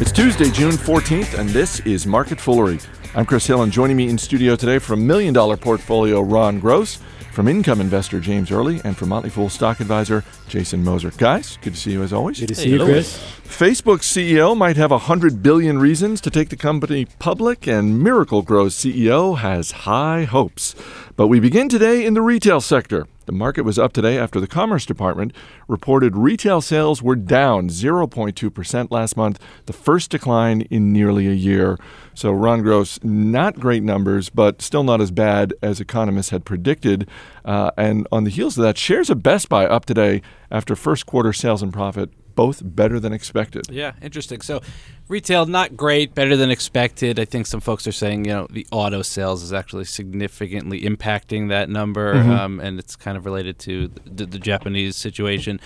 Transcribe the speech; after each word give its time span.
It's 0.00 0.12
Tuesday, 0.12 0.48
June 0.50 0.72
14th, 0.72 1.38
and 1.38 1.50
this 1.50 1.80
is 1.80 2.06
Market 2.06 2.40
Foolery. 2.40 2.80
I'm 3.14 3.26
Chris 3.26 3.46
Hill, 3.46 3.60
and 3.60 3.70
joining 3.70 3.98
me 3.98 4.08
in 4.08 4.16
studio 4.16 4.56
today 4.56 4.78
from 4.78 5.06
Million 5.06 5.34
Dollar 5.34 5.58
Portfolio, 5.58 6.22
Ron 6.22 6.58
Gross, 6.58 6.98
from 7.34 7.46
income 7.46 7.82
investor 7.82 8.18
James 8.18 8.50
Early, 8.50 8.80
and 8.82 8.96
from 8.96 9.10
Motley 9.10 9.28
Fool 9.28 9.50
stock 9.50 9.78
advisor 9.78 10.24
Jason 10.48 10.82
Moser. 10.82 11.10
Guys, 11.18 11.58
good 11.60 11.74
to 11.74 11.78
see 11.78 11.92
you 11.92 12.02
as 12.02 12.14
always. 12.14 12.40
Good 12.40 12.48
to 12.48 12.54
see 12.54 12.70
you, 12.70 12.82
Chris. 12.82 13.18
Facebook's 13.44 14.10
CEO 14.10 14.56
might 14.56 14.78
have 14.78 14.90
100 14.90 15.42
billion 15.42 15.78
reasons 15.78 16.22
to 16.22 16.30
take 16.30 16.48
the 16.48 16.56
company 16.56 17.04
public, 17.18 17.66
and 17.66 18.02
Miracle-Gro's 18.02 18.74
CEO 18.74 19.36
has 19.36 19.70
high 19.70 20.24
hopes. 20.24 20.74
But 21.14 21.26
we 21.26 21.40
begin 21.40 21.68
today 21.68 22.06
in 22.06 22.14
the 22.14 22.22
retail 22.22 22.62
sector. 22.62 23.06
The 23.30 23.36
market 23.36 23.62
was 23.62 23.78
up 23.78 23.92
today 23.92 24.18
after 24.18 24.40
the 24.40 24.48
Commerce 24.48 24.84
Department 24.84 25.32
reported 25.68 26.16
retail 26.16 26.60
sales 26.60 27.00
were 27.00 27.14
down 27.14 27.68
0.2% 27.68 28.90
last 28.90 29.16
month, 29.16 29.38
the 29.66 29.72
first 29.72 30.10
decline 30.10 30.62
in 30.62 30.92
nearly 30.92 31.28
a 31.28 31.32
year. 31.32 31.78
So, 32.12 32.32
Ron 32.32 32.62
Gross, 32.62 32.98
not 33.04 33.60
great 33.60 33.84
numbers, 33.84 34.30
but 34.30 34.60
still 34.60 34.82
not 34.82 35.00
as 35.00 35.12
bad 35.12 35.54
as 35.62 35.80
economists 35.80 36.30
had 36.30 36.44
predicted. 36.44 37.08
Uh, 37.44 37.70
and 37.76 38.08
on 38.10 38.24
the 38.24 38.30
heels 38.30 38.58
of 38.58 38.64
that, 38.64 38.76
shares 38.76 39.10
of 39.10 39.22
Best 39.22 39.48
Buy 39.48 39.64
up 39.64 39.86
today 39.86 40.22
after 40.50 40.74
first 40.74 41.06
quarter 41.06 41.32
sales 41.32 41.62
and 41.62 41.72
profit 41.72 42.10
both 42.40 42.62
better 42.64 42.98
than 42.98 43.12
expected. 43.12 43.66
Yeah, 43.68 43.92
interesting. 44.00 44.40
So, 44.40 44.62
retail 45.08 45.44
not 45.44 45.76
great, 45.76 46.14
better 46.14 46.38
than 46.38 46.50
expected. 46.50 47.20
I 47.20 47.26
think 47.26 47.44
some 47.46 47.60
folks 47.60 47.86
are 47.86 47.92
saying 47.92 48.24
you 48.24 48.32
know 48.32 48.46
the 48.48 48.66
auto 48.72 49.02
sales 49.02 49.42
is 49.42 49.52
actually 49.52 49.84
significantly 49.84 50.80
impacting 50.80 51.50
that 51.50 51.68
number, 51.68 52.14
mm-hmm. 52.14 52.30
um, 52.30 52.58
and 52.58 52.78
it's 52.78 52.96
kind 52.96 53.18
of 53.18 53.26
related 53.26 53.58
to 53.58 53.88
the, 54.06 54.24
the, 54.24 54.38
Japanese 54.38 54.96
situation 54.96 55.60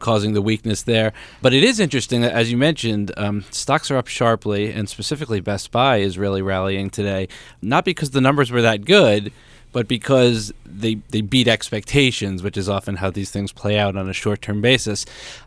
causing 0.00 0.34
the 0.34 0.42
weakness 0.42 0.82
there. 0.82 1.14
But 1.40 1.54
it 1.54 1.64
is 1.64 1.80
interesting 1.80 2.20
that, 2.20 2.32
as 2.32 2.50
you 2.50 2.58
mentioned, 2.58 3.10
um, 3.16 3.46
stocks 3.50 3.90
are 3.90 3.96
up 3.96 4.06
sharply, 4.06 4.70
and 4.70 4.86
specifically 4.86 5.40
Best 5.40 5.70
Buy 5.70 5.96
is 5.96 6.18
really 6.18 6.42
rallying 6.42 6.90
today, 6.90 7.28
not 7.62 7.86
because 7.86 8.10
the 8.10 8.20
numbers 8.20 8.50
were 8.50 8.60
that 8.60 8.84
good 8.84 9.32
but 9.72 9.86
because 9.86 10.52
they 10.70 10.96
they 11.10 11.20
beat 11.20 11.48
expectations, 11.48 12.42
which 12.42 12.56
is 12.56 12.68
often 12.68 12.96
how 12.96 13.10
these 13.10 13.30
things 13.30 13.52
play 13.52 13.78
out 13.78 13.96
on 13.96 14.08
a 14.08 14.12
short 14.12 14.42
term 14.42 14.60
basis. 14.60 15.04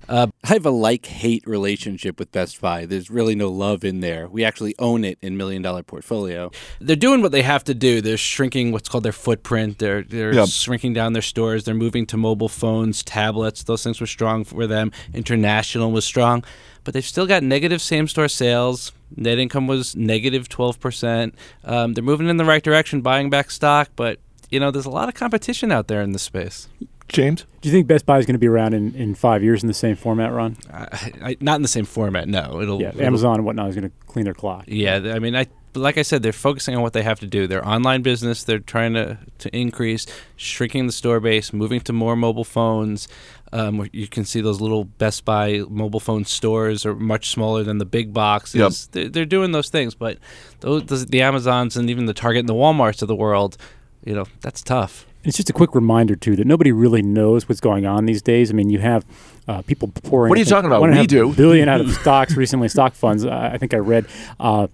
Uh, 0.10 0.28
I 0.44 0.48
have 0.48 0.66
a 0.66 0.72
like 0.72 1.06
hate 1.06 1.46
relationship 1.48 2.20
with 2.20 2.32
Best 2.32 2.60
Buy. 2.60 2.86
There's 2.86 3.10
really 3.10 3.36
no 3.36 3.50
love 3.50 3.84
in 3.84 4.02
there. 4.02 4.28
We 4.28 4.44
actually 4.44 4.76
own 4.80 5.04
it 5.04 5.18
in 5.22 5.38
Million 5.38 5.62
Dollar 5.62 5.84
Portfolio. 5.84 6.52
They're 6.80 6.96
doing 6.96 7.22
what 7.22 7.32
they 7.32 7.44
have 7.44 7.64
to 7.66 7.74
do. 7.74 8.02
They're 8.02 8.18
shrinking 8.18 8.72
what's 8.72 8.90
called 8.90 9.04
their 9.04 9.12
footprint. 9.12 9.80
They're 9.80 10.04
they're 10.04 10.34
yep. 10.34 10.50
shrinking 10.50 10.94
down 10.94 11.14
their 11.14 11.22
stores. 11.22 11.64
They're 11.64 11.74
moving 11.74 12.06
to 12.08 12.18
mobile 12.18 12.50
phones, 12.50 13.04
tablets. 13.04 13.64
Those 13.64 13.84
things 13.84 14.02
were 14.02 14.08
strong 14.08 14.44
for 14.44 14.68
them. 14.68 14.92
International 15.14 15.92
was 15.92 16.06
strong 16.06 16.44
but 16.84 16.94
they've 16.94 17.06
still 17.06 17.28
got 17.28 17.44
negative 17.44 17.82
same 17.82 18.08
store 18.08 18.28
sales. 18.28 18.92
Net 19.16 19.38
income 19.38 19.68
was 19.68 19.96
negative 19.96 20.50
12%. 20.50 21.34
Um, 21.64 21.94
they're 21.94 22.04
moving 22.04 22.30
in 22.30 22.38
the 22.38 22.46
right 22.46 22.64
direction, 22.64 23.02
buying 23.02 23.30
back 23.30 23.52
stock, 23.52 23.90
but 23.96 24.20
you 24.52 24.60
know, 24.60 24.70
there's 24.70 24.86
a 24.86 24.92
lot 24.92 25.10
of 25.10 25.16
competition 25.16 25.72
out 25.72 25.88
there 25.88 26.02
in 26.02 26.12
this 26.12 26.22
space. 26.24 26.68
James? 27.08 27.46
Do 27.60 27.68
you 27.68 27.74
think 27.74 27.88
Best 27.88 28.06
Buy 28.06 28.20
is 28.20 28.26
going 28.26 28.36
to 28.36 28.40
be 28.40 28.48
around 28.48 28.74
in, 28.74 28.96
in 28.96 29.16
five 29.16 29.44
years 29.44 29.64
in 29.64 29.68
the 29.68 29.74
same 29.74 29.96
format, 29.96 30.32
Ron? 30.32 30.56
Uh, 30.72 30.86
I, 31.22 31.38
not 31.42 31.56
in 31.56 31.62
the 31.62 31.68
same 31.68 31.86
format, 31.86 32.28
no. 32.28 32.62
It'll, 32.62 32.82
yeah, 32.82 32.90
it'll, 32.90 33.02
Amazon 33.02 33.36
and 33.36 33.46
whatnot 33.46 33.70
is 33.70 33.76
going 33.76 33.90
to 33.90 33.96
clean 34.08 34.24
their 34.24 34.34
clock. 34.34 34.64
Yeah, 34.68 35.12
I 35.14 35.20
mean, 35.20 35.36
I 35.36 35.48
like 35.76 35.98
I 35.98 36.02
said, 36.02 36.24
they're 36.24 36.34
focusing 36.34 36.76
on 36.76 36.82
what 36.82 36.94
they 36.94 37.04
have 37.04 37.20
to 37.22 37.28
do. 37.28 37.48
Their 37.48 37.66
online 37.68 38.02
business, 38.02 38.44
they're 38.44 38.60
trying 38.60 38.94
to, 38.94 39.18
to 39.40 39.56
increase, 39.56 40.06
shrinking 40.36 40.86
the 40.86 40.92
store 40.92 41.20
base, 41.20 41.54
moving 41.54 41.80
to 41.82 41.94
more 41.94 42.16
mobile 42.16 42.44
phones. 42.44 43.08
Um, 43.54 43.88
you 43.92 44.08
can 44.08 44.26
see 44.26 44.42
those 44.42 44.62
little 44.62 44.86
Best 44.86 45.26
Buy 45.26 45.64
mobile 45.70 46.00
phone 46.00 46.26
stores 46.26 46.86
are 46.86 46.96
much 46.96 47.30
smaller 47.30 47.64
than 47.64 47.78
the 47.78 47.86
big 47.86 48.14
boxes. 48.14 48.56
Yep. 48.56 48.92
They're, 48.92 49.10
they're 49.10 49.26
doing 49.26 49.52
those 49.52 49.70
things, 49.70 49.96
but 49.96 50.18
those, 50.62 51.06
the 51.06 51.22
Amazons 51.22 51.78
and 51.78 51.90
even 51.90 52.06
the 52.06 52.14
Target 52.14 52.42
and 52.42 52.50
the 52.50 52.54
WalMarts 52.54 53.02
of 53.02 53.08
the 53.08 53.16
world, 53.16 53.58
you 54.04 54.16
know, 54.16 54.26
that's 54.42 54.62
tough. 54.62 55.06
It's 55.24 55.38
just 55.38 55.50
a 55.50 55.54
quick 55.54 55.76
reminder 55.76 56.16
too 56.16 56.36
that 56.36 56.48
nobody 56.48 56.72
really 56.72 57.04
knows 57.04 57.48
what's 57.48 57.62
going 57.62 57.86
on 57.86 58.06
these 58.06 58.22
days. 58.22 58.50
I 58.50 58.54
mean, 58.54 58.70
you 58.70 58.80
have 58.80 59.06
uh, 59.48 59.62
people 59.62 59.90
pouring. 59.90 60.30
What 60.30 60.38
are 60.38 60.40
you 60.40 60.46
talking 60.46 60.66
about? 60.66 60.82
We 60.82 61.06
do 61.06 61.32
billion 61.34 61.70
out 61.70 61.82
of 61.82 61.92
stocks 62.02 62.36
recently, 62.36 62.70
stock 62.70 62.96
funds. 62.96 63.24
Uh, 63.24 63.52
I 63.54 63.58
think 63.58 63.74
I 63.74 63.78
read. 63.78 64.08
Uh, 64.40 64.68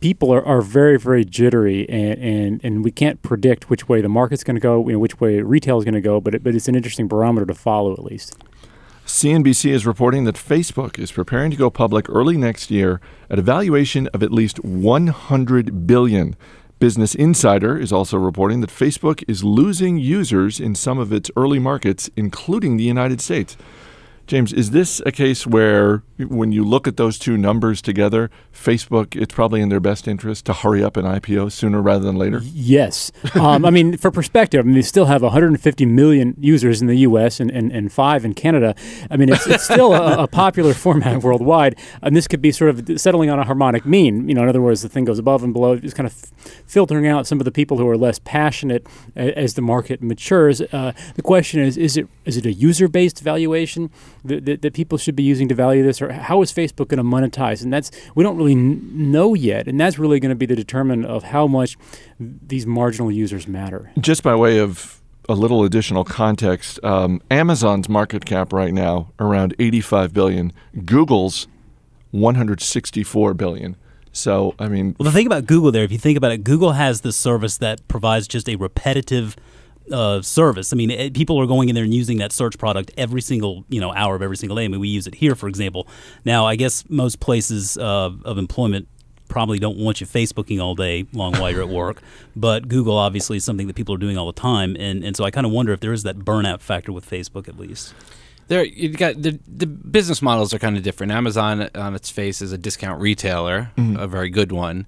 people 0.00 0.32
are, 0.32 0.44
are 0.44 0.62
very 0.62 0.98
very 0.98 1.24
jittery 1.24 1.88
and, 1.88 2.18
and, 2.20 2.64
and 2.64 2.84
we 2.84 2.90
can't 2.90 3.22
predict 3.22 3.70
which 3.70 3.88
way 3.88 4.00
the 4.00 4.08
market's 4.08 4.44
going 4.44 4.54
to 4.54 4.60
go 4.60 4.86
you 4.86 4.92
know, 4.92 4.98
which 4.98 5.18
way 5.20 5.40
retail 5.40 5.78
is 5.78 5.84
going 5.84 5.94
to 5.94 6.02
go 6.02 6.20
but, 6.20 6.34
it, 6.34 6.44
but 6.44 6.54
it's 6.54 6.68
an 6.68 6.74
interesting 6.74 7.08
barometer 7.08 7.46
to 7.46 7.54
follow 7.54 7.92
at 7.94 8.04
least 8.04 8.36
CNBC 9.06 9.70
is 9.70 9.86
reporting 9.86 10.24
that 10.24 10.34
Facebook 10.34 10.98
is 10.98 11.12
preparing 11.12 11.52
to 11.52 11.56
go 11.56 11.70
public 11.70 12.10
early 12.10 12.36
next 12.36 12.72
year 12.72 13.00
at 13.30 13.38
a 13.38 13.42
valuation 13.42 14.08
of 14.08 14.20
at 14.20 14.32
least 14.32 14.62
100 14.64 15.86
billion. 15.86 16.34
Business 16.78 17.14
Insider 17.14 17.78
is 17.78 17.90
also 17.90 18.18
reporting 18.18 18.60
that 18.60 18.68
Facebook 18.68 19.24
is 19.26 19.42
losing 19.42 19.96
users 19.96 20.60
in 20.60 20.74
some 20.74 20.98
of 20.98 21.10
its 21.10 21.30
early 21.34 21.58
markets, 21.58 22.10
including 22.16 22.76
the 22.76 22.84
United 22.84 23.22
States. 23.22 23.56
James, 24.26 24.52
is 24.52 24.72
this 24.72 25.00
a 25.06 25.12
case 25.12 25.46
where 25.46 26.02
when 26.18 26.50
you 26.50 26.64
look 26.64 26.88
at 26.88 26.96
those 26.96 27.16
two 27.16 27.36
numbers 27.36 27.80
together, 27.80 28.28
Facebook, 28.52 29.14
it's 29.14 29.32
probably 29.32 29.60
in 29.60 29.68
their 29.68 29.78
best 29.78 30.08
interest 30.08 30.44
to 30.46 30.52
hurry 30.52 30.82
up 30.82 30.96
an 30.96 31.04
IPO 31.04 31.52
sooner 31.52 31.80
rather 31.80 32.04
than 32.04 32.16
later? 32.16 32.40
Yes. 32.42 33.12
um, 33.36 33.64
I 33.64 33.70
mean, 33.70 33.96
for 33.96 34.10
perspective, 34.10 34.58
I 34.58 34.62
mean, 34.64 34.74
they 34.74 34.82
still 34.82 35.04
have 35.04 35.22
150 35.22 35.86
million 35.86 36.34
users 36.40 36.80
in 36.80 36.88
the 36.88 36.96
U.S. 36.96 37.38
and, 37.38 37.52
and, 37.52 37.70
and 37.70 37.92
five 37.92 38.24
in 38.24 38.34
Canada. 38.34 38.74
I 39.10 39.16
mean, 39.16 39.28
it's, 39.28 39.46
it's 39.46 39.64
still 39.64 39.94
a, 39.94 40.24
a, 40.24 40.26
popular 40.26 40.74
format 40.86 41.22
worldwide, 41.22 41.76
and 42.02 42.16
this 42.16 42.26
could 42.26 42.42
be 42.42 42.50
sort 42.50 42.70
of 42.70 43.00
settling 43.00 43.30
on 43.30 43.38
a 43.38 43.44
harmonic 43.44 43.86
mean. 43.86 44.28
You 44.28 44.34
know, 44.34 44.42
in 44.42 44.48
other 44.48 44.60
words, 44.60 44.82
the 44.82 44.88
thing 44.88 45.04
goes 45.04 45.20
above 45.20 45.44
and 45.44 45.52
below, 45.52 45.76
just 45.76 45.94
kind 45.94 46.06
of 46.06 46.12
filtering 46.66 47.06
out 47.06 47.28
some 47.28 47.38
of 47.40 47.44
the 47.44 47.52
people 47.52 47.78
who 47.78 47.88
are 47.88 47.96
less 47.96 48.18
passionate 48.18 48.86
as 49.14 49.54
the 49.54 49.62
market 49.62 50.02
matures. 50.02 50.60
Uh, 50.60 50.92
the 51.14 51.22
question 51.22 51.60
is, 51.60 51.76
is 51.76 51.96
it 51.96 52.08
is 52.24 52.36
it 52.36 52.44
a 52.44 52.52
user-based 52.52 53.20
valuation? 53.20 53.90
That, 54.28 54.44
that, 54.44 54.62
that, 54.62 54.74
people 54.74 54.98
should 54.98 55.16
be 55.16 55.22
using 55.22 55.48
to 55.48 55.54
value 55.54 55.82
this, 55.82 56.00
or 56.02 56.12
how 56.12 56.42
is 56.42 56.52
Facebook 56.52 56.88
going 56.88 56.98
to 56.98 57.04
monetize? 57.04 57.62
And 57.62 57.72
that's 57.72 57.90
we 58.14 58.22
don't 58.22 58.36
really 58.36 58.52
n- 58.52 59.10
know 59.10 59.34
yet, 59.34 59.66
and 59.66 59.80
that's 59.80 59.98
really 59.98 60.20
going 60.20 60.30
to 60.30 60.36
be 60.36 60.46
the 60.46 60.56
determinant 60.56 61.06
of 61.06 61.24
how 61.24 61.46
much 61.46 61.76
these 62.18 62.66
marginal 62.66 63.10
users 63.10 63.46
matter. 63.46 63.90
Just 63.98 64.22
by 64.22 64.34
way 64.34 64.58
of 64.58 65.00
a 65.28 65.34
little 65.34 65.64
additional 65.64 66.04
context, 66.04 66.82
um, 66.84 67.20
Amazon's 67.30 67.88
market 67.88 68.24
cap 68.24 68.52
right 68.52 68.72
now 68.72 69.12
around 69.18 69.54
85 69.58 70.12
billion, 70.12 70.52
Google's 70.84 71.48
164 72.12 73.34
billion. 73.34 73.76
So, 74.12 74.54
I 74.58 74.68
mean, 74.68 74.96
well, 74.98 75.04
the 75.04 75.12
thing 75.12 75.26
about 75.26 75.44
Google 75.44 75.70
there, 75.70 75.84
if 75.84 75.92
you 75.92 75.98
think 75.98 76.16
about 76.16 76.32
it, 76.32 76.42
Google 76.42 76.72
has 76.72 77.02
this 77.02 77.16
service 77.16 77.58
that 77.58 77.86
provides 77.86 78.26
just 78.26 78.48
a 78.48 78.56
repetitive 78.56 79.36
uh, 79.92 80.22
service. 80.22 80.72
I 80.72 80.76
mean, 80.76 80.90
it, 80.90 81.14
people 81.14 81.40
are 81.40 81.46
going 81.46 81.68
in 81.68 81.74
there 81.74 81.84
and 81.84 81.94
using 81.94 82.18
that 82.18 82.32
search 82.32 82.58
product 82.58 82.90
every 82.96 83.20
single 83.20 83.64
you 83.68 83.80
know 83.80 83.92
hour 83.92 84.14
of 84.14 84.22
every 84.22 84.36
single 84.36 84.56
day. 84.56 84.64
I 84.64 84.68
mean, 84.68 84.80
we 84.80 84.88
use 84.88 85.06
it 85.06 85.14
here, 85.14 85.34
for 85.34 85.48
example. 85.48 85.86
Now, 86.24 86.46
I 86.46 86.56
guess 86.56 86.84
most 86.88 87.20
places 87.20 87.78
uh, 87.78 88.10
of 88.24 88.38
employment 88.38 88.88
probably 89.28 89.58
don't 89.58 89.76
want 89.76 90.00
you 90.00 90.06
Facebooking 90.06 90.62
all 90.62 90.74
day 90.74 91.06
long 91.12 91.32
while 91.34 91.50
you're 91.50 91.62
at 91.62 91.68
work, 91.84 92.02
but 92.34 92.68
Google 92.68 92.96
obviously 92.96 93.38
is 93.38 93.44
something 93.44 93.66
that 93.66 93.74
people 93.74 93.94
are 93.94 93.98
doing 93.98 94.16
all 94.16 94.26
the 94.26 94.40
time, 94.40 94.76
and 94.78 95.04
and 95.04 95.16
so 95.16 95.24
I 95.24 95.30
kind 95.30 95.46
of 95.46 95.52
wonder 95.52 95.72
if 95.72 95.80
there 95.80 95.92
is 95.92 96.02
that 96.04 96.20
burnout 96.20 96.60
factor 96.60 96.92
with 96.92 97.08
Facebook 97.08 97.48
at 97.48 97.58
least. 97.58 97.94
There, 98.48 98.64
you 98.64 98.90
got 98.90 99.20
the 99.20 99.38
the 99.46 99.66
business 99.66 100.22
models 100.22 100.54
are 100.54 100.58
kind 100.58 100.76
of 100.76 100.82
different. 100.82 101.12
Amazon, 101.12 101.68
on 101.74 101.94
its 101.94 102.10
face, 102.10 102.40
is 102.40 102.52
a 102.52 102.58
discount 102.58 103.00
retailer, 103.00 103.72
mm-hmm. 103.76 103.96
a 103.96 104.06
very 104.06 104.30
good 104.30 104.52
one 104.52 104.86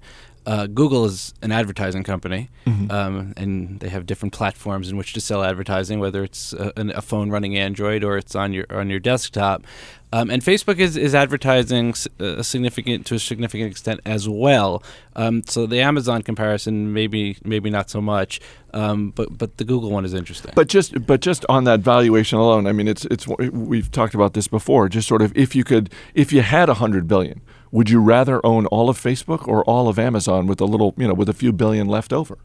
uh, 0.49 0.65
Google 0.65 1.05
is 1.05 1.35
an 1.43 1.51
advertising 1.51 2.01
company, 2.01 2.49
mm-hmm. 2.65 2.89
um, 2.89 3.35
and 3.37 3.79
they 3.81 3.89
have 3.89 4.07
different 4.07 4.33
platforms 4.33 4.89
in 4.89 4.97
which 4.97 5.13
to 5.13 5.21
sell 5.21 5.43
advertising, 5.43 5.99
whether 5.99 6.23
it's 6.23 6.53
a, 6.53 6.73
a 6.75 7.03
phone 7.03 7.29
running 7.29 7.55
Android 7.55 8.03
or 8.03 8.17
it's 8.17 8.33
on 8.33 8.51
your 8.51 8.65
on 8.71 8.89
your 8.89 8.99
desktop. 8.99 9.63
Um, 10.11 10.31
and 10.31 10.41
Facebook 10.41 10.79
is, 10.79 10.97
is 10.97 11.13
advertising 11.13 11.93
a 12.17 12.43
significant 12.43 13.05
to 13.05 13.13
a 13.13 13.19
significant 13.19 13.69
extent 13.69 13.99
as 14.07 14.27
well. 14.27 14.81
Um, 15.15 15.43
so 15.45 15.67
the 15.67 15.81
Amazon 15.81 16.23
comparison, 16.23 16.93
maybe 16.93 17.37
maybe 17.43 17.69
not 17.69 17.91
so 17.91 18.01
much, 18.01 18.41
um, 18.73 19.11
but 19.11 19.37
but 19.37 19.57
the 19.57 19.63
Google 19.63 19.91
one 19.91 20.03
is 20.03 20.15
interesting. 20.15 20.53
But 20.55 20.67
just 20.67 21.05
but 21.05 21.21
just 21.21 21.45
on 21.47 21.65
that 21.65 21.81
valuation 21.81 22.39
alone, 22.39 22.65
I 22.65 22.71
mean, 22.71 22.87
it's 22.87 23.05
it's 23.05 23.27
we've 23.27 23.91
talked 23.91 24.15
about 24.15 24.33
this 24.33 24.47
before. 24.47 24.89
Just 24.89 25.07
sort 25.07 25.21
of 25.21 25.31
if 25.37 25.55
you 25.55 25.63
could 25.63 25.93
if 26.15 26.33
you 26.33 26.41
had 26.41 26.69
a 26.69 26.73
hundred 26.73 27.07
billion 27.07 27.41
would 27.71 27.89
you 27.89 27.99
rather 27.99 28.43
own 28.45 28.65
all 28.67 28.89
of 28.89 28.97
Facebook 28.97 29.47
or 29.47 29.63
all 29.63 29.87
of 29.87 29.99
Amazon 29.99 30.47
with 30.47 30.59
a 30.61 30.65
little, 30.65 30.93
you 30.97 31.07
know, 31.07 31.13
with 31.13 31.29
a 31.29 31.33
few 31.33 31.51
billion 31.51 31.87
left 31.87 32.13
over? 32.13 32.37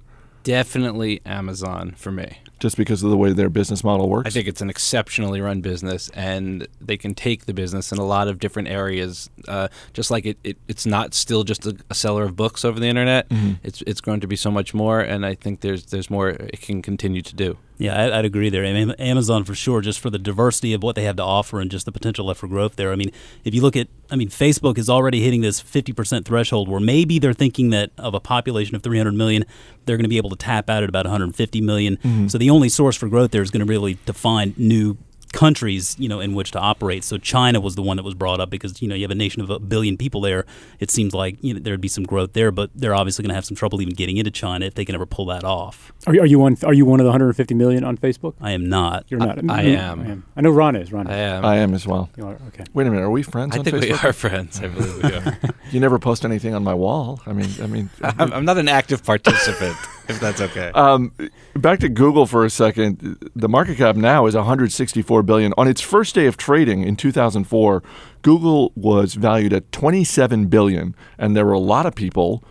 Definitely 0.45 1.23
Amazon 1.25 1.95
for 1.97 2.13
me. 2.13 2.39
Just 2.61 2.77
because 2.77 3.03
of 3.03 3.11
the 3.11 3.17
way 3.17 3.33
their 3.33 3.49
business 3.49 3.83
model 3.83 4.11
works? 4.11 4.27
I 4.27 4.31
think 4.31 4.47
it's 4.47 4.61
an 4.61 4.69
exceptionally 4.69 5.41
run 5.41 5.63
business, 5.63 6.11
and 6.11 6.69
they 6.81 6.99
can 6.99 7.15
take 7.15 7.47
the 7.47 7.55
business 7.55 7.93
in 7.93 7.99
a 7.99 8.05
lot 8.05 8.29
of 8.29 8.39
different 8.39 8.69
areas. 8.69 9.31
Uh, 9.49 9.69
just 9.95 10.11
like 10.11 10.27
it, 10.27 10.39
it, 10.45 10.59
it's 10.69 10.85
not 10.85 11.15
still 11.15 11.45
just 11.45 11.65
a, 11.67 11.77
a, 11.89 11.95
seller 11.95 12.25
of 12.25 12.37
books 12.37 12.63
over 12.65 12.79
the 12.79 12.87
internet. 12.87 13.29
Mm-hmm. 13.31 13.55
It's 13.63 13.83
it's 13.87 14.03
going 14.03 14.21
to 14.21 14.27
be 14.27 14.37
so 14.37 14.51
much 14.51 14.75
more, 14.75 15.01
and 15.01 15.25
I 15.25 15.35
think 15.35 15.61
there's 15.61 15.87
there's 15.87 16.11
more 16.11 16.29
it 16.29 16.61
can 16.61 16.83
continue 16.83 17.23
to 17.23 17.35
do. 17.35 17.57
Yeah, 17.79 17.99
I, 17.99 18.19
I'd 18.19 18.25
agree 18.25 18.51
there. 18.51 18.65
I 18.65 18.73
mean, 18.73 18.91
Amazon 18.93 19.45
for 19.45 19.55
sure, 19.55 19.81
just 19.81 19.99
for 19.99 20.11
the 20.11 20.19
diversity 20.19 20.75
of 20.75 20.83
what 20.83 20.95
they 20.95 21.05
have 21.05 21.17
to 21.17 21.25
offer 21.25 21.61
and 21.61 21.71
just 21.71 21.87
the 21.87 21.93
potential 21.93 22.27
left 22.27 22.41
for 22.41 22.49
growth 22.49 22.77
there. 22.77 22.93
I 22.93 22.97
mean, 22.97 23.11
if 23.45 23.55
you 23.55 23.63
look 23.63 23.77
at, 23.77 23.89
I 24.15 24.17
mean, 24.17 24.29
Facebook 24.29 24.79
is 24.79 24.89
already 24.89 25.21
hitting 25.21 25.41
this 25.41 25.61
50% 25.61 26.25
threshold 26.25 26.69
where 26.69 26.79
maybe 26.79 27.19
they're 27.19 27.33
thinking 27.33 27.71
that 27.71 27.91
of 27.99 28.15
a 28.15 28.21
population 28.21 28.77
of 28.77 28.83
300 28.85 29.13
million, 29.13 29.45
they're 29.87 29.97
going 29.97 30.05
to 30.05 30.09
be 30.09 30.19
able 30.19 30.31
to 30.31 30.37
tap 30.37 30.71
out 30.71 30.85
at 30.85 30.89
about 30.89 31.05
150 31.05 31.61
million. 31.61 31.97
Mm-hmm. 31.97 32.29
So 32.29 32.39
the 32.39 32.49
only 32.49 32.69
source 32.69 32.95
for 32.95 33.09
growth 33.09 33.33
there 33.33 33.43
is 33.43 33.51
going 33.51 33.67
to 33.67 33.69
really 33.69 33.97
to 34.07 34.13
find 34.13 34.57
new 34.57 34.97
countries, 35.35 35.97
you 35.99 36.09
know, 36.09 36.21
in 36.21 36.35
which 36.35 36.53
to 36.53 36.59
operate. 36.59 37.05
So 37.05 37.19
China 37.19 37.61
was 37.61 37.75
the 37.75 37.83
one 37.83 37.97
that 37.99 38.03
was 38.05 38.15
brought 38.15 38.41
up 38.41 38.49
because 38.51 38.81
you 38.81 38.89
know 38.89 38.95
you 38.95 39.03
have 39.03 39.11
a 39.11 39.15
nation 39.17 39.43
of 39.43 39.51
a 39.51 39.59
billion 39.59 39.97
people 39.97 40.21
there. 40.21 40.47
It 40.81 40.91
seems 40.91 41.13
like 41.13 41.37
you 41.43 41.53
know 41.55 41.61
there'd 41.61 41.81
be 41.81 41.89
some 41.89 42.05
growth 42.05 42.33
there, 42.33 42.51
but 42.51 42.71
they're 42.75 42.95
obviously 42.95 43.23
going 43.23 43.31
to 43.31 43.35
have 43.35 43.45
some 43.45 43.57
trouble 43.57 43.83
even 43.83 43.95
getting 43.95 44.17
into 44.17 44.31
China 44.31 44.65
if 44.65 44.75
they 44.75 44.85
can 44.85 44.95
ever 44.95 45.07
pull 45.07 45.27
that 45.27 45.45
off. 45.45 45.93
Are, 46.07 46.15
you- 46.15 46.23
are 46.23 46.27
you 46.27 46.39
one? 46.39 46.57
Are 46.65 46.73
you 46.73 46.85
one 46.87 47.01
of 47.01 47.05
the 47.05 47.11
150 47.11 47.55
million 47.55 47.85
on 47.85 47.99
Facebook? 47.99 48.35
I 48.41 48.53
am 48.53 48.69
not. 48.69 49.05
You're 49.09 49.21
not. 49.21 49.39
I 49.39 49.43
Me- 49.43 49.75
mm-hmm. 49.75 50.11
am. 50.11 50.25
I 50.37 50.41
know 50.41 50.51
Ron 50.51 50.77
is. 50.77 50.93
Ron. 50.93 51.07
I 51.09 51.17
am. 51.17 51.45
I 51.45 51.57
am 51.57 51.75
as 51.75 51.87
well. 51.87 52.09
You 52.17 52.27
are 52.27 52.39
okay. 52.49 52.65
Wait 52.73 52.87
a 52.87 52.91
minute, 52.91 53.03
are 53.03 53.11
we 53.11 53.23
friends 53.23 53.55
I 53.57 53.59
on 53.59 53.65
think 53.65 53.77
Facebook? 53.77 54.03
we 54.03 54.09
are 54.09 54.13
friends. 54.13 54.61
I 54.61 54.69
believe 54.69 55.03
we 55.03 55.13
are. 55.13 55.39
You 55.71 55.81
never 55.81 55.99
post 55.99 56.25
anything 56.25 56.55
on 56.55 56.63
my 56.63 56.75
wall. 56.75 57.21
I 57.27 57.33
mean, 57.33 57.49
I 57.61 57.67
mean. 57.67 57.91
I'm, 58.03 58.33
I'm 58.33 58.45
not 58.45 58.59
an 58.59 58.69
active 58.69 59.03
participant, 59.03 59.77
if 60.09 60.21
that's 60.21 60.41
okay. 60.41 60.71
Um, 60.75 61.13
back 61.57 61.81
to 61.81 61.89
Google 61.89 62.27
for 62.27 62.45
a 62.45 62.51
second. 62.51 63.31
The 63.35 63.49
market 63.49 63.79
cap 63.79 63.97
now 63.97 64.27
is 64.27 64.35
164 64.35 65.23
billion. 65.23 65.55
On 65.57 65.67
its 65.67 65.81
first 65.81 66.15
day 66.15 66.27
of 66.27 66.37
trading 66.37 66.83
in 66.83 66.97
2004, 66.97 67.83
Google 68.23 68.73
was 68.75 69.15
valued 69.15 69.53
at 69.53 69.71
27 69.73 70.47
billion, 70.47 70.95
and 71.19 71.37
there 71.37 71.47
were 71.47 71.53
a 71.53 71.59
lot 71.59 71.87
of 71.87 71.95
people 71.95 72.45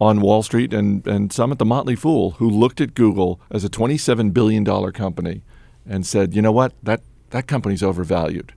on 0.00 0.20
Wall 0.20 0.42
Street 0.42 0.72
and, 0.72 1.06
and 1.06 1.32
some 1.32 1.52
at 1.52 1.58
the 1.58 1.64
Motley 1.64 1.96
Fool 1.96 2.32
who 2.32 2.48
looked 2.48 2.80
at 2.80 2.94
Google 2.94 3.40
as 3.50 3.64
a 3.64 3.68
27 3.68 4.30
billion 4.30 4.64
dollar 4.64 4.92
company 4.92 5.42
and 5.86 6.06
said, 6.06 6.34
"You 6.34 6.42
know 6.42 6.52
what? 6.52 6.72
That 6.82 7.02
that 7.30 7.46
company's 7.46 7.82
overvalued." 7.82 8.54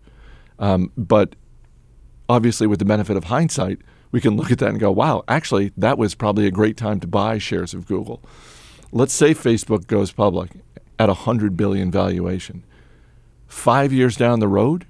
Um, 0.60 0.92
but 0.96 1.36
obviously, 2.30 2.68
with 2.68 2.80
the 2.80 2.86
benefit 2.86 3.18
of 3.18 3.26
hindsight, 3.26 3.80
we 4.14 4.22
can 4.22 4.38
look 4.38 4.50
at 4.50 4.60
that 4.60 4.70
and 4.70 4.80
go, 4.80 4.92
"Wow, 4.92 5.26
actually, 5.28 5.74
that 5.76 5.98
was 5.98 6.16
probably 6.16 6.48
a 6.48 6.52
great 6.52 6.78
time 6.78 7.02
to 7.02 7.08
buy 7.08 7.38
shares 7.38 7.74
of 7.74 7.86
Google." 7.86 8.24
let's 8.94 9.14
say 9.14 9.34
Facebook 9.34 9.88
goes 9.88 10.12
public 10.12 10.52
at 11.00 11.10
a 11.10 11.14
hundred 11.16 11.58
billion 11.58 11.92
valuation. 11.92 12.64
Five 13.48 13.92
years 13.92 14.16
down 14.16 14.40
the 14.40 14.48
road, 14.48 14.86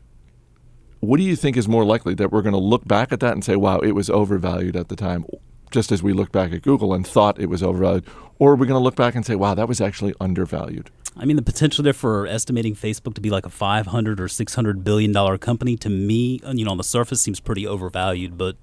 what 0.99 1.17
do 1.17 1.23
you 1.23 1.35
think 1.35 1.57
is 1.57 1.67
more 1.67 1.85
likely 1.85 2.13
that 2.15 2.31
we're 2.31 2.41
going 2.41 2.53
to 2.53 2.59
look 2.59 2.85
back 2.85 3.11
at 3.11 3.19
that 3.21 3.33
and 3.33 3.43
say, 3.43 3.55
"Wow, 3.55 3.79
it 3.79 3.93
was 3.93 4.09
overvalued 4.09 4.75
at 4.75 4.89
the 4.89 4.95
time," 4.95 5.25
just 5.71 5.91
as 5.91 6.03
we 6.03 6.13
look 6.13 6.31
back 6.31 6.51
at 6.53 6.61
Google 6.61 6.93
and 6.93 7.07
thought 7.07 7.39
it 7.39 7.47
was 7.47 7.63
overvalued, 7.63 8.05
or 8.39 8.51
are 8.51 8.55
we 8.55 8.67
going 8.67 8.79
to 8.79 8.83
look 8.83 8.95
back 8.95 9.15
and 9.15 9.25
say, 9.25 9.35
"Wow, 9.35 9.55
that 9.55 9.67
was 9.67 9.81
actually 9.81 10.13
undervalued"? 10.19 10.91
I 11.15 11.25
mean, 11.25 11.35
the 11.35 11.43
potential 11.43 11.83
there 11.83 11.93
for 11.93 12.25
estimating 12.25 12.75
Facebook 12.75 13.13
to 13.15 13.21
be 13.21 13.29
like 13.29 13.45
a 13.45 13.49
500 13.49 14.19
or 14.19 14.27
600 14.27 14.83
billion 14.83 15.11
dollar 15.11 15.37
company 15.37 15.77
to 15.77 15.89
me, 15.89 16.41
you 16.53 16.65
know, 16.65 16.71
on 16.71 16.77
the 16.77 16.83
surface 16.83 17.21
seems 17.21 17.39
pretty 17.39 17.67
overvalued, 17.67 18.37
but 18.37 18.55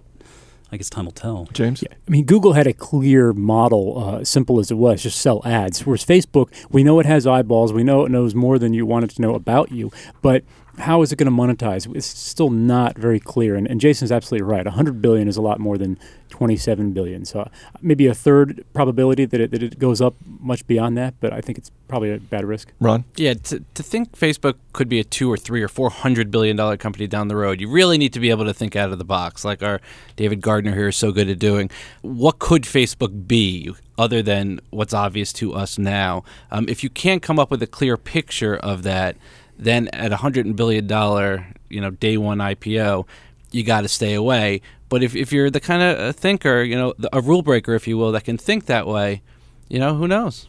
I 0.73 0.77
guess 0.77 0.89
time 0.89 1.05
will 1.07 1.13
tell. 1.13 1.49
James, 1.53 1.83
Yeah. 1.83 1.95
I 2.07 2.11
mean, 2.11 2.25
Google 2.25 2.53
had 2.53 2.67
a 2.67 2.73
clear 2.73 3.33
model, 3.33 3.99
uh, 3.99 4.25
simple 4.25 4.61
as 4.61 4.71
it 4.71 4.77
was, 4.77 5.03
just 5.03 5.19
sell 5.21 5.43
ads. 5.45 5.85
Whereas 5.85 6.05
Facebook, 6.05 6.49
we 6.71 6.85
know 6.85 7.01
it 7.01 7.07
has 7.07 7.27
eyeballs, 7.27 7.73
we 7.73 7.83
know 7.83 8.05
it 8.05 8.11
knows 8.11 8.35
more 8.35 8.59
than 8.59 8.73
you 8.73 8.87
wanted 8.87 9.11
to 9.11 9.23
know 9.23 9.35
about 9.35 9.73
you, 9.73 9.91
but 10.23 10.45
how 10.81 11.03
is 11.03 11.13
it 11.13 11.17
going 11.17 11.31
to 11.31 11.43
monetize? 11.43 11.95
It's 11.95 12.07
still 12.07 12.51
not 12.51 12.97
very 12.97 13.21
clear. 13.21 13.55
And, 13.55 13.67
and 13.67 13.81
Jason's 13.81 14.11
absolutely 14.11 14.45
right. 14.45 14.65
100 14.65 15.03
billion 15.03 15.29
is 15.29 15.37
a 15.37 15.43
lot 15.43 15.61
more 15.61 15.79
than 15.79 15.99
27 16.31 16.93
billion. 16.93 17.25
So 17.25 17.51
maybe 17.83 18.07
a 18.07 18.15
third 18.15 18.65
probability 18.73 19.27
that 19.27 19.41
it, 19.41 19.51
that 19.51 19.63
it 19.63 19.79
goes 19.79 20.01
up 20.01 20.15
much 20.25 20.67
beyond 20.67 20.97
that, 20.97 21.15
but 21.21 21.33
I 21.33 21.41
think 21.41 21.59
it's 21.59 21.71
probably 21.89 22.13
a 22.13 22.19
bad 22.19 22.45
risk. 22.45 22.73
Ron. 22.81 23.05
Yeah, 23.17 23.35
to, 23.35 23.63
to 23.75 23.83
think 23.83 24.13
Facebook 24.13 24.55
could 24.73 24.89
be 24.89 25.01
a 25.01 25.05
two 25.05 25.31
or 25.31 25.37
three 25.37 25.61
or 25.61 25.69
four 25.69 25.91
hundred 25.91 26.31
billion 26.31 26.57
dollar 26.57 26.77
company 26.77 27.07
down 27.07 27.29
the 27.29 27.37
road, 27.37 27.61
you 27.61 27.69
really 27.69 27.99
need 27.99 28.13
to 28.15 28.21
be 28.21 28.31
able 28.31 28.45
to 28.45 28.55
think 28.55 28.77
out 28.77 28.91
of 28.91 28.99
the 28.99 29.05
box, 29.05 29.45
like 29.45 29.63
our 29.63 29.81
David 30.17 30.41
Gardner 30.41 30.75
here 30.75 30.89
is 30.89 30.97
so 30.97 31.13
good 31.13 31.29
at 31.29 31.39
doing. 31.39 31.71
What 32.03 32.39
could 32.39 32.63
Facebook 32.63 33.27
be 33.27 33.73
other 33.99 34.23
than 34.23 34.61
what's 34.71 34.95
obvious 34.95 35.33
to 35.35 35.53
us 35.53 35.79
now? 35.79 36.25
Um, 36.51 36.67
if 36.69 36.83
you 36.83 36.91
can't 36.91 37.23
come 37.23 37.39
up 37.39 37.51
with 37.51 37.63
a 37.63 37.67
clear 37.67 37.97
picture 37.97 38.57
of 38.57 38.83
that, 38.85 39.17
then 39.61 39.89
at 39.89 40.13
a 40.13 40.17
hundred 40.17 40.55
billion 40.57 40.87
dollar, 40.87 41.47
you 41.69 41.81
know, 41.81 41.91
day 41.91 42.17
one 42.17 42.39
IPO, 42.39 43.07
you 43.53 43.63
got 43.63 43.83
to 43.83 43.89
stay 43.89 44.15
away. 44.15 44.63
But 44.89 45.03
if, 45.03 45.15
if 45.15 45.33
you're 45.33 45.51
the 45.51 45.61
kind 45.61 45.83
of 45.83 46.17
thinker, 46.17 46.63
you 46.63 46.77
know, 46.77 46.95
the- 46.99 47.15
a 47.17 47.21
rule 47.21 47.43
breaker, 47.43 47.75
if 47.75 47.87
you 47.87 47.97
will, 47.99 48.11
that 48.13 48.25
can 48.25 48.39
think 48.39 48.67
that 48.67 48.87
way, 48.87 49.23
you 49.69 49.79
know, 49.79 49.95
who 49.95 50.09
knows? 50.09 50.49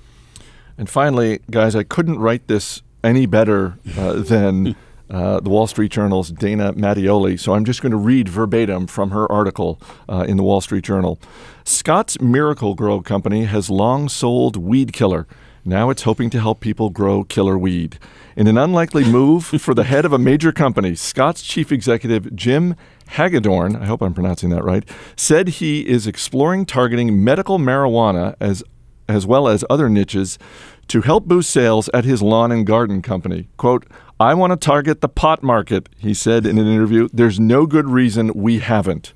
And 0.77 0.89
finally, 0.89 1.39
guys, 1.51 1.75
I 1.75 1.83
couldn't 1.83 2.17
write 2.19 2.47
this 2.47 2.81
any 3.03 3.25
better 3.25 3.77
uh, 3.97 4.13
than 4.21 4.75
uh, 5.09 5.41
the 5.41 5.49
Wall 5.49 5.67
Street 5.67 5.91
Journal's 5.91 6.31
Dana 6.31 6.71
Mattioli, 6.73 7.37
so 7.37 7.53
I'm 7.53 7.65
just 7.65 7.81
going 7.81 7.91
to 7.91 7.97
read 7.97 8.29
verbatim 8.29 8.87
from 8.87 9.11
her 9.11 9.29
article 9.29 9.79
uh, 10.07 10.25
in 10.27 10.37
the 10.37 10.43
Wall 10.43 10.61
Street 10.61 10.85
Journal. 10.85 11.19
Scotts 11.65 12.19
Miracle-Gro 12.21 13.01
Company 13.01 13.43
has 13.43 13.69
long 13.69 14.07
sold 14.07 14.55
weed 14.55 14.93
killer. 14.93 15.27
Now 15.63 15.91
it's 15.91 16.03
hoping 16.03 16.29
to 16.31 16.39
help 16.39 16.59
people 16.59 16.89
grow 16.89 17.23
killer 17.23 17.57
weed. 17.57 17.99
In 18.35 18.47
an 18.47 18.57
unlikely 18.57 19.03
move 19.03 19.45
for 19.45 19.73
the 19.73 19.83
head 19.83 20.05
of 20.05 20.13
a 20.13 20.17
major 20.17 20.51
company, 20.51 20.95
Scott's 20.95 21.43
chief 21.43 21.71
executive, 21.71 22.35
Jim 22.35 22.75
Hagedorn, 23.09 23.75
I 23.75 23.85
hope 23.85 24.01
I'm 24.01 24.13
pronouncing 24.13 24.49
that 24.49 24.63
right, 24.63 24.87
said 25.15 25.49
he 25.49 25.87
is 25.87 26.07
exploring 26.07 26.65
targeting 26.65 27.23
medical 27.23 27.59
marijuana 27.59 28.35
as 28.39 28.63
as 29.07 29.27
well 29.27 29.47
as 29.47 29.65
other 29.69 29.89
niches 29.89 30.39
to 30.87 31.01
help 31.01 31.25
boost 31.25 31.49
sales 31.49 31.89
at 31.93 32.05
his 32.05 32.21
lawn 32.21 32.51
and 32.51 32.65
garden 32.65 33.01
company. 33.01 33.49
Quote, 33.57 33.85
I 34.19 34.33
want 34.33 34.51
to 34.51 34.57
target 34.57 35.01
the 35.01 35.09
pot 35.09 35.43
market, 35.43 35.89
he 35.97 36.13
said 36.13 36.45
in 36.45 36.57
an 36.57 36.67
interview. 36.67 37.09
There's 37.11 37.39
no 37.39 37.65
good 37.65 37.89
reason 37.89 38.31
we 38.33 38.59
haven't. 38.59 39.13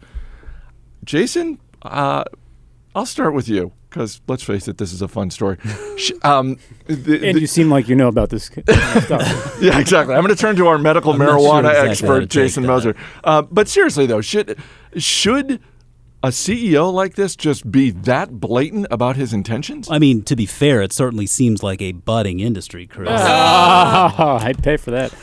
Jason, 1.06 1.60
uh, 1.84 2.26
I'll 2.94 3.06
start 3.06 3.34
with 3.34 3.48
you 3.48 3.72
because 3.96 4.20
let's 4.28 4.44
face 4.44 4.68
it, 4.68 4.78
this 4.78 4.92
is 4.92 5.02
a 5.02 5.08
fun 5.08 5.32
story. 5.32 5.58
Um, 6.22 6.58
the- 6.86 7.26
And 7.28 7.38
the- 7.38 7.40
you 7.40 7.48
seem 7.48 7.70
like 7.70 7.88
you 7.88 7.96
know 7.96 8.10
about 8.10 8.30
this 8.30 8.50
kind 8.50 8.68
of 8.68 8.76
stuff. 9.04 9.58
yeah, 9.62 9.80
exactly. 9.80 10.14
I'm 10.16 10.22
going 10.22 10.36
to 10.36 10.40
turn 10.40 10.58
to 10.58 10.68
our 10.68 10.78
medical 10.78 11.14
I'm 11.14 11.20
not 11.20 11.28
sure 11.30 11.38
marijuana 11.40 11.70
exactly 11.70 11.90
expert, 11.92 12.30
Jason. 12.30 12.66
Moser. 12.66 12.94
Uh, 13.24 13.42
but 13.44 13.70
seriously, 13.70 14.06
though, 14.06 14.20
should 14.20 14.60
should 14.98 15.62
a 16.26 16.30
CEO 16.30 16.92
like 16.92 17.16
this 17.16 17.36
just 17.36 17.72
be 17.72 17.92
that 17.92 18.40
blatant 18.40 18.88
about 18.90 19.16
his 19.16 19.32
intentions? 19.32 19.88
I 19.90 20.00
mean, 20.00 20.24
to 20.24 20.36
be 20.36 20.46
fair, 20.46 20.82
it 20.82 20.92
certainly 20.92 21.28
seems 21.28 21.62
like 21.62 21.82
a 21.82 21.92
budding 21.92 22.40
industry, 22.40 22.88
Chris. 22.88 23.10
Ah, 23.12 24.40
I'd 24.44 24.62
pay 24.64 24.78
for 24.78 24.92
that. 24.92 25.14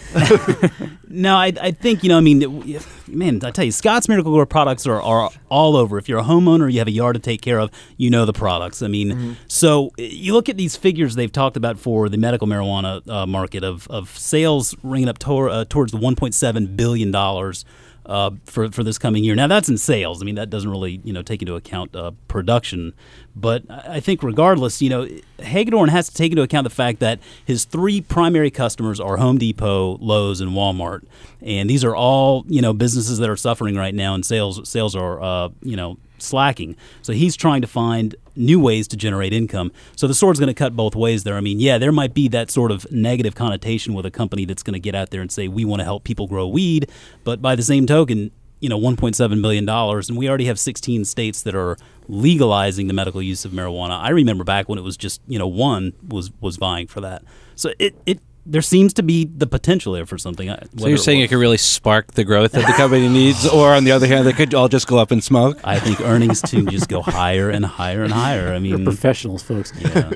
No, 1.14 1.36
I, 1.36 1.52
I 1.60 1.72
think 1.72 2.02
you 2.02 2.08
know. 2.08 2.16
I 2.16 2.22
mean, 2.22 2.80
man, 3.06 3.44
I 3.44 3.50
tell 3.50 3.66
you, 3.66 3.70
Scotts 3.70 4.08
Miracle-Gro 4.08 4.46
products 4.46 4.86
are, 4.86 5.00
are 5.02 5.28
all 5.50 5.76
over. 5.76 5.98
If 5.98 6.08
you're 6.08 6.20
a 6.20 6.24
homeowner, 6.24 6.72
you 6.72 6.78
have 6.78 6.88
a 6.88 6.92
yard 6.92 7.16
to 7.16 7.20
take 7.20 7.42
care 7.42 7.60
of, 7.60 7.70
you 7.98 8.08
know 8.08 8.24
the 8.24 8.32
products. 8.32 8.80
I 8.80 8.88
mean, 8.88 9.36
so 9.46 9.88
uh, 9.98 10.02
you 10.02 10.32
look 10.32 10.48
at 10.48 10.56
these 10.56 10.74
figures 10.74 11.14
they've 11.14 11.30
talked 11.30 11.58
about 11.58 11.78
for 11.78 12.08
the 12.08 12.16
medical 12.16 12.46
marijuana 12.48 13.06
uh, 13.06 13.26
market 13.26 13.62
of, 13.62 13.86
of 13.88 14.08
sales 14.16 14.74
ringing 14.82 15.10
up 15.10 15.18
tor- 15.18 15.50
uh, 15.50 15.66
towards 15.66 15.92
the 15.92 15.98
1.7 15.98 16.76
billion 16.76 17.10
dollars. 17.10 17.66
Uh, 18.04 18.32
for 18.46 18.68
for 18.68 18.82
this 18.82 18.98
coming 18.98 19.22
year. 19.22 19.36
Now 19.36 19.46
that's 19.46 19.68
in 19.68 19.78
sales. 19.78 20.20
I 20.20 20.24
mean 20.24 20.34
that 20.34 20.50
doesn't 20.50 20.68
really 20.68 21.00
you 21.04 21.12
know 21.12 21.22
take 21.22 21.40
into 21.40 21.54
account 21.54 21.94
uh, 21.94 22.10
production, 22.26 22.94
but 23.36 23.62
I 23.70 24.00
think 24.00 24.24
regardless, 24.24 24.82
you 24.82 24.90
know, 24.90 25.08
Hagedorn 25.38 25.88
has 25.88 26.08
to 26.08 26.14
take 26.14 26.32
into 26.32 26.42
account 26.42 26.64
the 26.64 26.70
fact 26.70 26.98
that 26.98 27.20
his 27.44 27.64
three 27.64 28.00
primary 28.00 28.50
customers 28.50 28.98
are 28.98 29.18
Home 29.18 29.38
Depot, 29.38 29.98
Lowe's, 29.98 30.40
and 30.40 30.50
Walmart, 30.50 31.04
and 31.40 31.70
these 31.70 31.84
are 31.84 31.94
all 31.94 32.44
you 32.48 32.60
know 32.60 32.72
businesses 32.72 33.18
that 33.18 33.30
are 33.30 33.36
suffering 33.36 33.76
right 33.76 33.94
now, 33.94 34.14
and 34.14 34.26
sales 34.26 34.68
sales 34.68 34.96
are 34.96 35.22
uh, 35.22 35.48
you 35.62 35.76
know 35.76 35.96
slacking. 36.22 36.76
So 37.02 37.12
he's 37.12 37.36
trying 37.36 37.62
to 37.62 37.68
find 37.68 38.14
new 38.34 38.60
ways 38.60 38.88
to 38.88 38.96
generate 38.96 39.32
income. 39.32 39.72
So 39.96 40.06
the 40.06 40.14
sword's 40.14 40.38
going 40.38 40.48
to 40.48 40.54
cut 40.54 40.74
both 40.74 40.94
ways 40.94 41.24
there. 41.24 41.36
I 41.36 41.40
mean, 41.40 41.60
yeah, 41.60 41.78
there 41.78 41.92
might 41.92 42.14
be 42.14 42.28
that 42.28 42.50
sort 42.50 42.70
of 42.70 42.90
negative 42.90 43.34
connotation 43.34 43.94
with 43.94 44.06
a 44.06 44.10
company 44.10 44.44
that's 44.44 44.62
going 44.62 44.74
to 44.74 44.80
get 44.80 44.94
out 44.94 45.10
there 45.10 45.20
and 45.20 45.30
say 45.30 45.48
we 45.48 45.64
want 45.64 45.80
to 45.80 45.84
help 45.84 46.04
people 46.04 46.26
grow 46.26 46.46
weed, 46.46 46.90
but 47.24 47.42
by 47.42 47.54
the 47.54 47.62
same 47.62 47.86
token, 47.86 48.30
you 48.60 48.68
know, 48.68 48.78
1.7 48.78 49.40
million 49.40 49.64
dollars, 49.64 50.08
and 50.08 50.16
we 50.16 50.28
already 50.28 50.44
have 50.44 50.58
16 50.58 51.04
states 51.04 51.42
that 51.42 51.54
are 51.56 51.76
legalizing 52.08 52.86
the 52.86 52.94
medical 52.94 53.20
use 53.20 53.44
of 53.44 53.50
marijuana. 53.50 54.00
I 54.00 54.10
remember 54.10 54.44
back 54.44 54.68
when 54.68 54.78
it 54.78 54.82
was 54.82 54.96
just 54.96 55.20
you 55.26 55.38
know 55.38 55.48
one 55.48 55.92
was 56.06 56.30
was 56.40 56.56
vying 56.56 56.86
for 56.86 57.00
that. 57.00 57.24
So 57.56 57.72
it 57.80 57.96
it 58.06 58.20
there 58.44 58.62
seems 58.62 58.92
to 58.94 59.02
be 59.02 59.24
the 59.24 59.46
potential 59.46 59.92
there 59.92 60.04
for 60.06 60.18
something. 60.18 60.48
uh, 60.48 60.64
So 60.76 60.86
you're 60.88 60.96
saying 60.98 61.20
it 61.20 61.28
could 61.28 61.38
really 61.38 61.56
spark 61.58 62.12
the 62.14 62.24
growth 62.24 62.52
that 62.52 62.66
the 62.66 62.72
company 62.72 63.08
needs, 63.08 63.46
or 63.48 63.72
on 63.72 63.84
the 63.84 63.92
other 63.92 64.06
hand, 64.06 64.26
they 64.26 64.32
could 64.32 64.52
all 64.54 64.68
just 64.68 64.86
go 64.86 64.98
up 64.98 65.12
in 65.12 65.20
smoke? 65.20 65.58
I 65.64 65.78
think 65.78 66.00
earnings 66.00 66.40
to 66.42 66.64
just 66.66 66.88
go 66.88 67.02
higher 67.02 67.50
and 67.50 67.64
higher 67.64 68.02
and 68.02 68.12
higher. 68.12 68.48
I 68.48 68.58
You're 68.58 68.78
mean, 68.78 68.84
professionals, 68.84 69.42
folks. 69.42 69.72
yeah. 69.78 70.10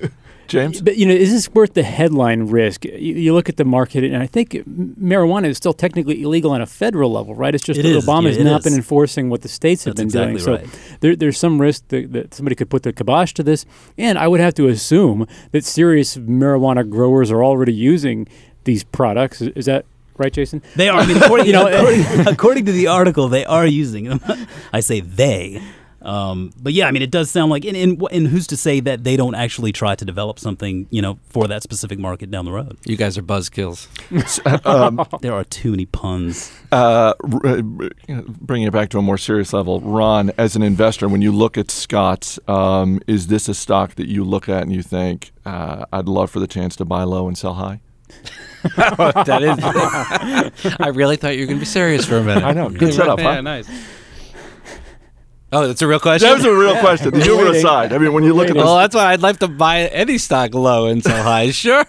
James? 0.48 0.80
But 0.80 0.96
you 0.96 1.06
know, 1.06 1.14
is 1.14 1.30
this 1.30 1.48
worth 1.54 1.74
the 1.74 1.82
headline 1.82 2.44
risk? 2.48 2.84
You, 2.84 2.92
you 2.92 3.34
look 3.34 3.48
at 3.48 3.56
the 3.56 3.64
market, 3.64 4.04
and 4.04 4.16
I 4.22 4.26
think 4.26 4.52
marijuana 4.52 5.46
is 5.46 5.56
still 5.56 5.72
technically 5.72 6.22
illegal 6.22 6.50
on 6.52 6.60
a 6.60 6.66
federal 6.66 7.10
level, 7.12 7.34
right? 7.34 7.54
It's 7.54 7.64
just 7.64 7.80
It 7.80 7.84
that 7.84 7.96
is. 7.96 8.06
Obama 8.06 8.22
Yeah, 8.24 8.28
has 8.28 8.36
it 8.38 8.44
not 8.44 8.60
is. 8.60 8.64
been 8.64 8.74
enforcing 8.74 9.30
what 9.30 9.42
the 9.42 9.48
states 9.48 9.84
have 9.84 9.94
That's 9.96 10.12
been 10.12 10.30
exactly 10.32 10.44
doing. 10.44 10.60
right. 10.70 10.74
So 10.74 10.96
there, 11.00 11.16
there's 11.16 11.38
some 11.38 11.60
risk 11.60 11.88
that, 11.88 12.12
that 12.12 12.34
somebody 12.34 12.54
could 12.56 12.70
put 12.70 12.82
the 12.82 12.92
kibosh 12.92 13.32
to 13.34 13.42
this, 13.42 13.66
and 13.98 14.18
I 14.18 14.28
would 14.28 14.40
have 14.40 14.54
to 14.54 14.68
assume 14.68 15.26
that 15.52 15.64
serious 15.64 16.16
marijuana 16.16 16.88
growers 16.88 17.30
are 17.30 17.42
already 17.44 17.74
using 17.74 18.26
these 18.64 18.84
products. 18.84 19.40
Is, 19.42 19.48
is 19.56 19.66
that 19.66 19.84
right, 20.18 20.32
Jason? 20.32 20.62
They 20.76 20.88
are. 20.88 21.00
I 21.00 21.06
mean, 21.06 21.16
according, 21.22 21.46
You 21.48 21.52
know, 21.52 21.66
according, 21.68 22.26
according 22.26 22.64
to 22.66 22.72
the 22.72 22.86
article, 22.86 23.28
they 23.28 23.44
are 23.44 23.66
using 23.66 24.04
them. 24.04 24.20
I 24.72 24.80
say 24.80 25.00
they. 25.00 25.62
Um, 26.06 26.52
but 26.62 26.72
yeah, 26.72 26.86
I 26.86 26.92
mean, 26.92 27.02
it 27.02 27.10
does 27.10 27.30
sound 27.32 27.50
like, 27.50 27.64
and, 27.64 27.76
and, 27.76 28.00
and 28.12 28.28
who's 28.28 28.46
to 28.46 28.56
say 28.56 28.78
that 28.80 29.02
they 29.02 29.16
don't 29.16 29.34
actually 29.34 29.72
try 29.72 29.96
to 29.96 30.04
develop 30.04 30.38
something, 30.38 30.86
you 30.90 31.02
know, 31.02 31.18
for 31.28 31.48
that 31.48 31.64
specific 31.64 31.98
market 31.98 32.30
down 32.30 32.44
the 32.44 32.52
road? 32.52 32.78
You 32.86 32.96
guys 32.96 33.18
are 33.18 33.22
buzzkills. 33.22 33.88
There 35.20 35.32
are 35.34 35.44
too 35.44 35.72
many 35.72 35.86
puns. 35.86 36.52
Uh, 36.70 37.12
r- 37.24 37.46
uh, 38.08 38.22
bringing 38.40 38.68
it 38.68 38.72
back 38.72 38.88
to 38.90 38.98
a 38.98 39.02
more 39.02 39.18
serious 39.18 39.52
level, 39.52 39.80
Ron, 39.80 40.30
as 40.38 40.54
an 40.54 40.62
investor, 40.62 41.08
when 41.08 41.22
you 41.22 41.32
look 41.32 41.58
at 41.58 41.70
Scott's, 41.72 42.38
um, 42.46 43.00
is 43.08 43.26
this 43.26 43.48
a 43.48 43.54
stock 43.54 43.96
that 43.96 44.06
you 44.06 44.22
look 44.24 44.48
at 44.48 44.62
and 44.62 44.72
you 44.72 44.82
think, 44.82 45.32
uh, 45.44 45.86
I'd 45.92 46.06
love 46.08 46.30
for 46.30 46.38
the 46.38 46.46
chance 46.46 46.76
to 46.76 46.84
buy 46.84 47.02
low 47.02 47.26
and 47.26 47.36
sell 47.36 47.54
high? 47.54 47.80
that 48.76 49.42
is. 49.42 50.74
I 50.80 50.88
really 50.88 51.16
thought 51.16 51.34
you 51.34 51.40
were 51.42 51.46
going 51.46 51.58
to 51.58 51.62
be 51.62 51.66
serious 51.66 52.06
for 52.06 52.18
a 52.18 52.22
minute. 52.22 52.44
I 52.44 52.52
know. 52.52 52.68
Good 52.70 52.94
setup, 52.94 53.18
Yeah, 53.18 53.34
huh? 53.34 53.40
nice. 53.40 53.68
Oh, 55.52 55.66
that's 55.66 55.80
a 55.80 55.86
real 55.86 56.00
question. 56.00 56.28
That 56.28 56.36
was 56.36 56.44
a 56.44 56.52
real 56.52 56.78
question. 56.80 57.10
The 57.12 57.22
humor 57.22 57.46
aside, 57.46 57.92
I 57.92 57.98
mean, 57.98 58.12
when 58.12 58.24
you 58.24 58.34
look 58.34 58.48
at 58.48 58.54
this, 58.54 58.64
well, 58.64 58.76
that's 58.78 58.94
why 58.94 59.12
I'd 59.12 59.22
like 59.22 59.38
to 59.38 59.48
buy 59.48 59.82
any 59.82 60.18
stock 60.18 60.54
low 60.54 60.86
and 60.86 61.02
sell 61.02 61.22
high. 61.22 61.50
Sure. 61.56 61.84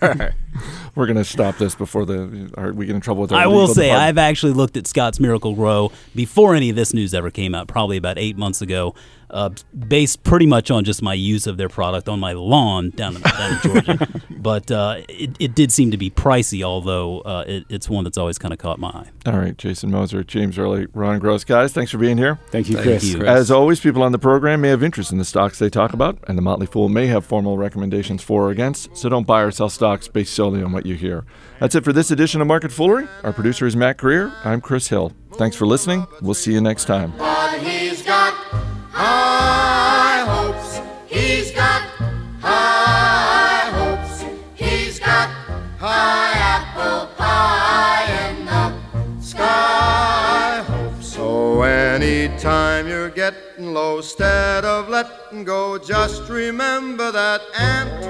we're 0.95 1.05
going 1.05 1.17
to 1.17 1.23
stop 1.23 1.57
this 1.57 1.75
before 1.75 2.05
the 2.05 2.51
or 2.57 2.71
we 2.73 2.85
get 2.85 2.95
in 2.95 3.01
trouble 3.01 3.21
with 3.23 3.31
our 3.31 3.39
I 3.39 3.47
will 3.47 3.67
say, 3.67 3.87
department. 3.87 4.01
I've 4.07 4.17
actually 4.17 4.53
looked 4.53 4.77
at 4.77 4.87
Scotts 4.87 5.19
Miracle-Gro 5.19 5.91
before 6.15 6.55
any 6.55 6.69
of 6.69 6.75
this 6.75 6.93
news 6.93 7.13
ever 7.13 7.31
came 7.31 7.53
out, 7.55 7.67
probably 7.67 7.97
about 7.97 8.17
eight 8.17 8.37
months 8.37 8.61
ago, 8.61 8.93
uh, 9.29 9.49
based 9.87 10.23
pretty 10.23 10.45
much 10.45 10.71
on 10.71 10.83
just 10.83 11.01
my 11.01 11.13
use 11.13 11.47
of 11.47 11.57
their 11.57 11.69
product 11.69 12.07
on 12.07 12.19
my 12.19 12.33
lawn 12.33 12.89
down 12.91 13.15
in, 13.15 13.21
down 13.21 13.51
in 13.51 13.59
Georgia. 13.85 14.07
but 14.29 14.71
uh, 14.71 15.01
it, 15.09 15.35
it 15.39 15.55
did 15.55 15.71
seem 15.71 15.91
to 15.91 15.97
be 15.97 16.09
pricey, 16.09 16.63
although 16.63 17.19
uh, 17.21 17.43
it, 17.47 17.65
it's 17.69 17.89
one 17.89 18.03
that's 18.03 18.17
always 18.17 18.37
kind 18.37 18.53
of 18.53 18.59
caught 18.59 18.79
my 18.79 18.89
eye. 18.89 19.09
All 19.25 19.37
right, 19.37 19.57
Jason 19.57 19.91
Moser, 19.91 20.23
James 20.23 20.57
Early, 20.57 20.87
Ron 20.93 21.19
Gross, 21.19 21.43
guys, 21.43 21.73
thanks 21.73 21.91
for 21.91 21.97
being 21.97 22.17
here. 22.17 22.39
Thank 22.51 22.69
you, 22.69 22.75
Thank 22.75 22.85
Chris. 22.87 23.03
you. 23.05 23.17
Chris. 23.17 23.29
As 23.29 23.51
always, 23.51 23.79
people 23.79 24.03
on 24.03 24.11
the 24.13 24.19
program 24.19 24.61
may 24.61 24.69
have 24.69 24.83
interest 24.83 25.11
in 25.11 25.17
the 25.17 25.25
stocks 25.25 25.59
they 25.59 25.69
talk 25.69 25.93
about, 25.93 26.17
and 26.27 26.37
the 26.37 26.41
Motley 26.41 26.65
Fool 26.67 26.87
may 26.89 27.07
have 27.07 27.25
formal 27.25 27.57
recommendations 27.57 28.23
for 28.23 28.37
or 28.47 28.51
against, 28.51 28.95
so 28.95 29.09
don't 29.09 29.27
buy 29.27 29.41
or 29.41 29.51
sell 29.51 29.69
stocks 29.69 30.07
based 30.07 30.33
solely 30.33 30.61
on 30.63 30.71
what 30.71 30.85
you 30.85 30.95
hear. 30.95 31.25
That's 31.59 31.75
it 31.75 31.83
for 31.83 31.91
this 31.91 32.11
edition 32.11 32.39
of 32.39 32.47
Market 32.47 32.71
Foolery. 32.71 33.07
Our 33.23 33.33
producer 33.33 33.65
is 33.65 33.75
Matt 33.75 33.97
Greer. 33.97 34.31
I'm 34.43 34.61
Chris 34.61 34.87
Hill. 34.87 35.11
Thanks 35.33 35.55
for 35.55 35.65
listening. 35.65 36.05
We'll 36.21 36.33
see 36.33 36.53
you 36.53 36.61
next 36.61 36.85
time. 36.85 37.36
Anytime 52.01 52.87
you're 52.87 53.09
getting 53.09 53.73
low, 53.73 53.97
instead 53.97 54.63
of 54.65 54.87
letting 54.87 55.43
go, 55.43 55.77
just 55.79 56.29
remember 56.29 57.11
that 57.11 57.41
ant. 57.57 58.05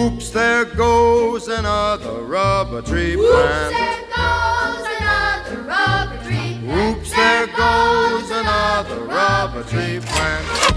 Oops, 0.00 0.30
there 0.30 0.64
goes 0.64 1.48
another 1.48 2.22
rubber 2.22 2.80
tree 2.82 3.16
Whoops, 3.16 3.32
plant. 3.32 3.74
there 3.74 4.06
goes 4.16 4.86
another 5.00 5.62
rubber 5.62 6.24
tree. 6.24 6.60
Oops, 6.64 7.10
there 7.10 7.46
goes 7.48 8.30
another 8.30 9.00
rubber 9.04 9.62
tree 9.64 10.00
plant. 10.00 10.73